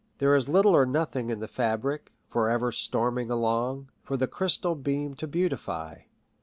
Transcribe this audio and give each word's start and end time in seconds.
There 0.17 0.33
is 0.33 0.49
little 0.49 0.75
or 0.75 0.87
nothing 0.87 1.29
in 1.29 1.41
the 1.41 1.47
fabric, 1.47 2.11
for 2.27 2.49
ever 2.49 2.71
storming 2.71 3.29
along, 3.29 3.91
for 4.01 4.17
the 4.17 4.25
crystal 4.25 4.73
beam 4.73 5.13
to 5.13 5.27
beautify. 5.27 5.97